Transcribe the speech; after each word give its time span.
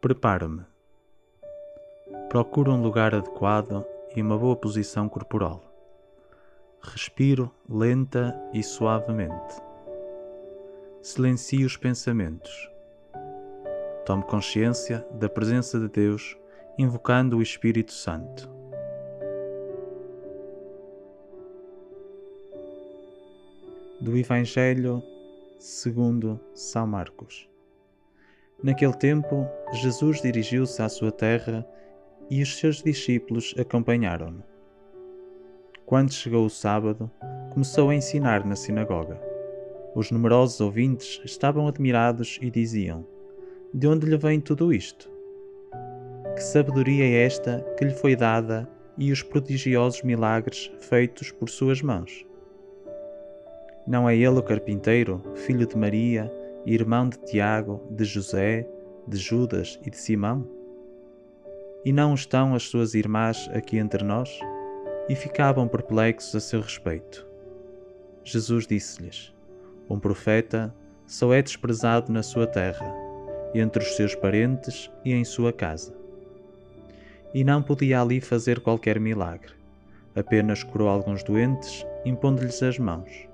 Preparo-me. 0.00 0.64
Procuro 2.30 2.72
um 2.72 2.80
lugar 2.80 3.14
adequado 3.14 3.84
e 4.16 4.22
uma 4.22 4.38
boa 4.38 4.56
posição 4.56 5.10
corporal. 5.10 5.62
Respiro 6.80 7.50
lenta 7.68 8.34
e 8.50 8.62
suavemente. 8.62 9.56
Silencio 11.02 11.66
os 11.66 11.76
pensamentos. 11.76 12.70
Tomo 14.06 14.22
consciência 14.22 15.06
da 15.10 15.28
presença 15.28 15.78
de 15.78 15.88
Deus, 15.88 16.34
invocando 16.78 17.36
o 17.36 17.42
Espírito 17.42 17.92
Santo. 17.92 18.48
Do 24.00 24.16
Evangelho 24.16 25.02
segundo 25.58 26.40
São 26.54 26.86
Marcos. 26.86 27.49
Naquele 28.62 28.92
tempo, 28.92 29.48
Jesus 29.72 30.20
dirigiu-se 30.20 30.82
à 30.82 30.88
sua 30.88 31.10
terra 31.10 31.66
e 32.28 32.42
os 32.42 32.58
seus 32.58 32.82
discípulos 32.82 33.54
acompanharam-no. 33.58 34.42
Quando 35.86 36.12
chegou 36.12 36.44
o 36.44 36.50
sábado, 36.50 37.10
começou 37.52 37.88
a 37.88 37.94
ensinar 37.94 38.46
na 38.46 38.54
sinagoga. 38.54 39.18
Os 39.94 40.10
numerosos 40.10 40.60
ouvintes 40.60 41.20
estavam 41.24 41.66
admirados 41.66 42.38
e 42.42 42.50
diziam: 42.50 43.04
De 43.72 43.88
onde 43.88 44.06
lhe 44.06 44.16
vem 44.16 44.38
tudo 44.40 44.72
isto? 44.74 45.10
Que 46.34 46.42
sabedoria 46.42 47.04
é 47.04 47.24
esta 47.24 47.60
que 47.78 47.84
lhe 47.84 47.94
foi 47.94 48.14
dada 48.14 48.68
e 48.96 49.10
os 49.10 49.22
prodigiosos 49.22 50.02
milagres 50.02 50.70
feitos 50.80 51.32
por 51.32 51.48
suas 51.48 51.80
mãos? 51.80 52.26
Não 53.86 54.08
é 54.08 54.14
ele 54.14 54.38
o 54.38 54.42
carpinteiro, 54.42 55.22
filho 55.34 55.66
de 55.66 55.76
Maria, 55.76 56.30
irmão 56.66 57.08
de 57.08 57.18
Tiago, 57.18 57.82
de 57.90 58.04
José, 58.04 58.68
de 59.06 59.16
Judas 59.16 59.78
e 59.84 59.90
de 59.90 59.96
Simão? 59.96 60.46
E 61.84 61.92
não 61.92 62.14
estão 62.14 62.54
as 62.54 62.64
suas 62.64 62.94
irmãs 62.94 63.48
aqui 63.52 63.78
entre 63.78 64.04
nós? 64.04 64.38
E 65.08 65.14
ficavam 65.14 65.66
perplexos 65.66 66.34
a 66.34 66.40
seu 66.40 66.60
respeito. 66.60 67.26
Jesus 68.22 68.66
disse-lhes: 68.66 69.34
Um 69.88 69.98
profeta 69.98 70.74
só 71.06 71.32
é 71.32 71.40
desprezado 71.42 72.12
na 72.12 72.22
sua 72.22 72.46
terra, 72.46 72.94
entre 73.54 73.82
os 73.82 73.96
seus 73.96 74.14
parentes 74.14 74.90
e 75.04 75.12
em 75.12 75.24
sua 75.24 75.52
casa. 75.52 75.94
E 77.32 77.42
não 77.42 77.62
podia 77.62 78.00
ali 78.00 78.20
fazer 78.20 78.60
qualquer 78.60 79.00
milagre, 79.00 79.52
apenas 80.14 80.62
curou 80.62 80.88
alguns 80.88 81.22
doentes, 81.22 81.86
impondo-lhes 82.04 82.62
as 82.62 82.78
mãos 82.78 83.29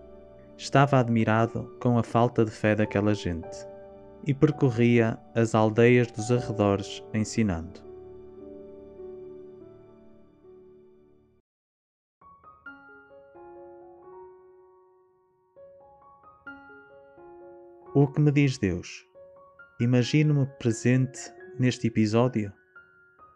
Estava 0.59 0.99
admirado 0.99 1.77
com 1.81 1.99
a 1.99 2.03
falta 2.03 2.45
de 2.45 2.51
fé 2.51 2.75
daquela 2.75 3.15
gente 3.15 3.57
e 4.27 4.33
percorria 4.33 5.19
as 5.35 5.55
aldeias 5.55 6.11
dos 6.11 6.33
arredores 6.33 7.05
ensinando. 7.13 7.85
O 17.95 18.07
que 18.07 18.21
me 18.21 18.31
diz 18.31 18.59
Deus? 18.59 19.07
Imagino-me 19.79 20.47
presente 20.59 21.19
neste 21.59 21.87
episódio? 21.87 22.53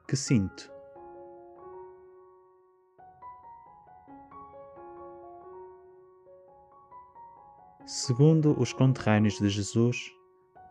Que 0.09 0.17
sinto? 0.17 0.80
Segundo 7.87 8.59
os 8.61 8.73
conterrâneos 8.73 9.39
de 9.39 9.49
Jesus, 9.49 10.11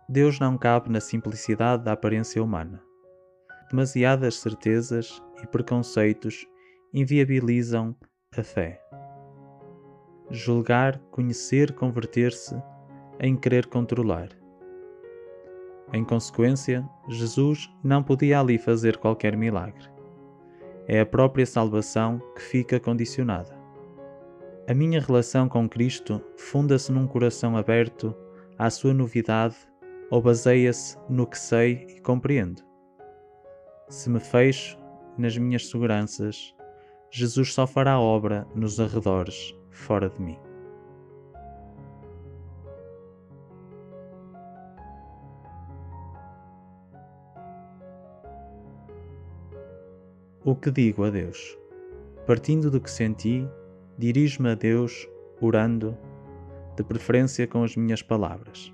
Deus 0.08 0.40
não 0.40 0.58
cabe 0.58 0.90
na 0.90 1.00
simplicidade 1.00 1.84
da 1.84 1.92
aparência 1.92 2.44
humana. 2.44 2.82
Demasiadas 3.70 4.36
certezas 4.40 5.22
e 5.44 5.48
preconceitos 5.48 6.48
inviabilizam 6.94 7.96
a 8.36 8.44
fé. 8.44 8.82
Julgar, 10.32 10.98
conhecer, 11.12 11.74
converter-se 11.74 12.56
em 13.20 13.36
querer 13.36 13.68
controlar. 13.68 14.30
Em 15.92 16.04
consequência, 16.06 16.88
Jesus 17.08 17.70
não 17.84 18.02
podia 18.02 18.40
ali 18.40 18.58
fazer 18.58 18.98
qualquer 18.98 19.36
milagre. 19.36 19.90
É 20.88 21.02
a 21.02 21.06
própria 21.06 21.46
salvação 21.46 22.20
que 22.36 22.42
fica 22.42 22.80
condicionada. 22.80 23.59
A 24.70 24.74
minha 24.76 25.02
relação 25.02 25.50
com 25.50 25.68
Cristo 25.68 26.24
funda-se 26.38 26.92
num 26.92 27.08
coração 27.08 27.58
aberto 27.58 28.16
à 28.56 28.70
sua 28.70 28.94
novidade 28.94 29.56
ou 30.12 30.22
baseia-se 30.22 30.96
no 31.10 31.26
que 31.26 31.40
sei 31.40 31.88
e 31.90 32.00
compreendo? 32.00 32.62
Se 33.88 34.12
me 34.12 34.20
fecho 34.20 34.78
nas 35.18 35.36
minhas 35.36 35.68
seguranças, 35.68 36.56
Jesus 37.10 37.52
só 37.52 37.66
fará 37.66 38.00
obra 38.00 38.48
nos 38.54 38.80
arredores, 38.80 39.56
fora 39.72 40.08
de 40.08 40.22
mim. 40.22 40.38
O 50.46 50.56
que 50.56 50.70
digo 50.70 51.06
a 51.06 51.10
Deus? 51.10 51.58
Partindo 52.28 52.70
do 52.70 52.80
que 52.80 52.92
senti, 52.92 53.50
dirijo-me 54.00 54.52
a 54.52 54.56
Deus 54.56 55.10
orando, 55.42 55.96
de 56.78 56.84
preferência 56.86 57.46
com 57.46 57.64
as 57.66 57.76
minhas 57.76 58.02
palavras. 58.02 58.74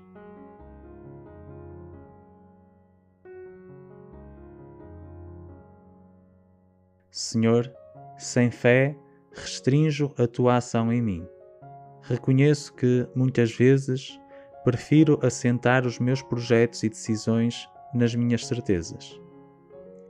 Senhor, 7.10 7.68
sem 8.16 8.52
fé, 8.52 8.96
restrinjo 9.32 10.12
a 10.16 10.28
tua 10.28 10.58
ação 10.58 10.92
em 10.92 11.02
mim. 11.02 11.26
Reconheço 12.02 12.72
que, 12.74 13.08
muitas 13.12 13.50
vezes, 13.50 14.20
prefiro 14.62 15.18
assentar 15.26 15.84
os 15.84 15.98
meus 15.98 16.22
projetos 16.22 16.84
e 16.84 16.88
decisões 16.88 17.68
nas 17.92 18.14
minhas 18.14 18.46
certezas. 18.46 19.20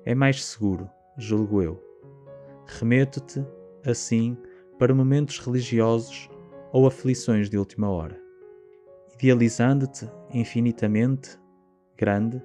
É 0.05 0.15
mais 0.15 0.44
seguro, 0.44 0.91
julgo 1.16 1.62
eu. 1.62 1.82
Remeto-te, 2.66 3.43
assim, 3.82 4.37
para 4.78 4.94
momentos 4.94 5.38
religiosos 5.38 6.28
ou 6.72 6.87
aflições 6.87 7.48
de 7.48 7.59
última 7.59 7.88
hora. 7.88 8.20
Idealizando-te 9.14 10.10
infinitamente 10.32 11.38
grande, 11.97 12.42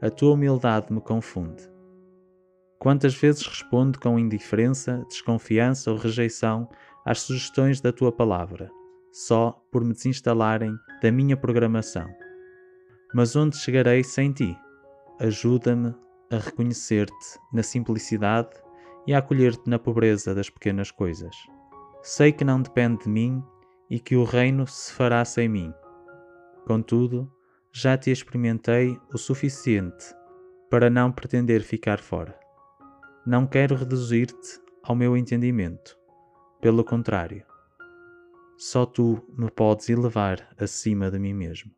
a 0.00 0.10
tua 0.10 0.34
humildade 0.34 0.92
me 0.92 1.00
confunde. 1.00 1.70
Quantas 2.78 3.14
vezes 3.14 3.46
respondo 3.46 3.98
com 3.98 4.18
indiferença, 4.18 5.04
desconfiança 5.08 5.90
ou 5.90 5.96
rejeição 5.96 6.68
às 7.04 7.20
sugestões 7.20 7.80
da 7.80 7.92
tua 7.92 8.10
palavra, 8.10 8.70
só 9.12 9.64
por 9.70 9.84
me 9.84 9.92
desinstalarem 9.92 10.76
da 11.00 11.12
minha 11.12 11.36
programação. 11.36 12.10
Mas 13.14 13.36
onde 13.36 13.56
chegarei 13.56 14.02
sem 14.02 14.32
ti? 14.32 14.56
Ajuda-me 15.20 15.94
a 16.30 16.38
reconhecer-te 16.38 17.38
na 17.52 17.62
simplicidade 17.62 18.50
e 19.06 19.14
a 19.14 19.18
acolher-te 19.18 19.68
na 19.68 19.78
pobreza 19.78 20.34
das 20.34 20.50
pequenas 20.50 20.90
coisas. 20.90 21.36
Sei 22.02 22.32
que 22.32 22.44
não 22.44 22.60
depende 22.60 23.04
de 23.04 23.08
mim 23.08 23.42
e 23.88 24.00
que 24.00 24.16
o 24.16 24.24
reino 24.24 24.66
se 24.66 24.92
fará 24.92 25.24
sem 25.24 25.48
mim. 25.48 25.72
Contudo, 26.66 27.32
já 27.70 27.96
te 27.96 28.10
experimentei 28.10 28.98
o 29.14 29.18
suficiente 29.18 30.12
para 30.68 30.90
não 30.90 31.12
pretender 31.12 31.62
ficar 31.62 32.00
fora. 32.00 32.36
Não 33.24 33.46
quero 33.46 33.76
reduzir-te 33.76 34.60
ao 34.82 34.96
meu 34.96 35.16
entendimento. 35.16 35.96
Pelo 36.60 36.84
contrário, 36.84 37.44
só 38.58 38.84
tu 38.84 39.24
me 39.38 39.48
podes 39.50 39.88
elevar 39.88 40.54
acima 40.58 41.08
de 41.08 41.20
mim 41.20 41.34
mesmo. 41.34 41.70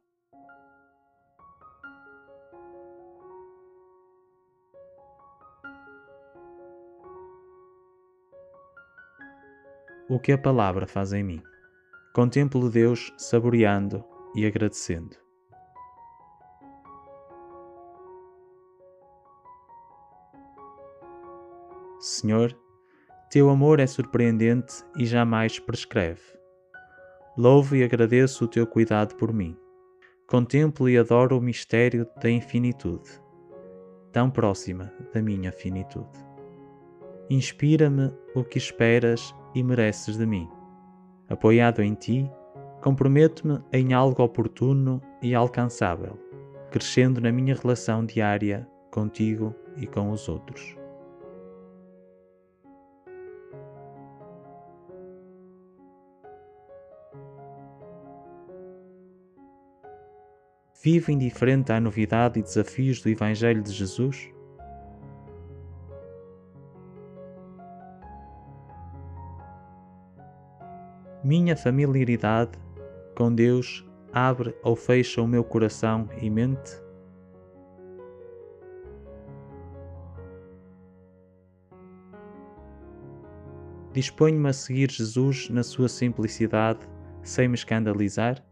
O 10.09 10.19
que 10.19 10.33
a 10.33 10.39
palavra 10.39 10.87
faz 10.87 11.13
em 11.13 11.23
mim. 11.23 11.43
Contemplo 12.15 12.71
Deus 12.71 13.13
saboreando 13.17 14.05
e 14.35 14.47
agradecendo. 14.47 15.17
Senhor, 21.99 22.55
teu 23.31 23.49
amor 23.49 23.81
é 23.81 23.87
surpreendente 23.87 24.85
e 24.97 25.07
jamais 25.07 25.59
prescreve. 25.59 26.23
Louvo 27.37 27.75
e 27.75 27.83
agradeço 27.83 28.45
o 28.45 28.49
teu 28.49 28.67
cuidado 28.67 29.15
por 29.17 29.33
mim. 29.33 29.57
Contemplo 30.27 30.89
e 30.89 30.99
adoro 30.99 31.39
o 31.39 31.41
mistério 31.41 32.07
da 32.23 32.31
infinitude, 32.31 33.09
tão 34.13 34.31
próxima 34.31 34.93
da 35.13 35.21
minha 35.21 35.51
finitude. 35.51 36.19
Inspira-me 37.29 38.13
o 38.35 38.45
que 38.45 38.59
esperas 38.59 39.35
e 39.55 39.63
mereces 39.63 40.17
de 40.17 40.27
mim. 40.27 40.49
Apoiado 41.29 41.83
em 41.83 41.95
ti, 41.95 42.31
comprometo-me 42.83 43.61
em 43.73 43.95
algo 43.95 44.23
oportuno 44.23 45.01
e 45.23 45.35
alcançável, 45.35 46.19
crescendo 46.71 47.21
na 47.21 47.33
minha 47.33 47.55
relação 47.55 48.05
diária 48.05 48.69
contigo 48.91 49.55
e 49.77 49.87
com 49.87 50.11
os 50.11 50.29
outros. 50.29 50.77
Vivo 60.83 61.11
indiferente 61.11 61.73
à 61.73 61.81
novidade 61.81 62.39
e 62.39 62.43
desafios 62.43 63.01
do 63.01 63.09
Evangelho 63.09 63.63
de 63.63 63.73
Jesus? 63.73 64.34
Minha 71.25 71.57
familiaridade 71.57 72.53
com 73.17 73.35
Deus 73.35 73.83
abre 74.13 74.55
ou 74.63 74.77
fecha 74.77 75.23
o 75.23 75.27
meu 75.27 75.43
coração 75.43 76.07
e 76.21 76.29
mente? 76.29 76.79
Disponho-me 83.95 84.51
a 84.51 84.53
seguir 84.53 84.91
Jesus 84.91 85.49
na 85.49 85.63
sua 85.63 85.89
simplicidade, 85.89 86.81
sem 87.23 87.49
me 87.49 87.55
escandalizar? 87.55 88.45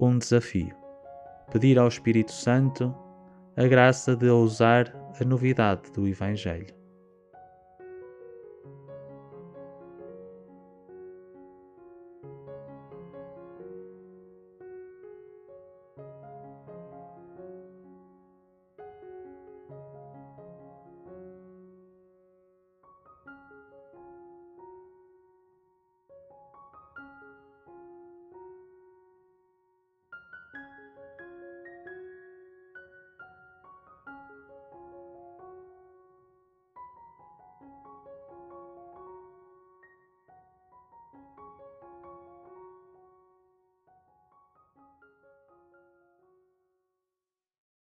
Um 0.00 0.18
desafio: 0.18 0.74
pedir 1.52 1.78
ao 1.78 1.86
Espírito 1.86 2.32
Santo 2.32 2.92
a 3.56 3.64
graça 3.68 4.16
de 4.16 4.28
ousar 4.28 4.97
a 5.20 5.24
novidade 5.24 5.90
do 5.92 6.06
Evangelho. 6.06 6.74